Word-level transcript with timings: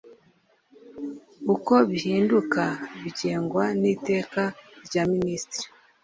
uko 1.53 1.73
bihinduka 1.89 2.63
bigengwa 3.01 3.63
n’ 3.79 3.83
iteka 3.93 4.41
rya 4.85 5.03
minisitiri 5.11 5.67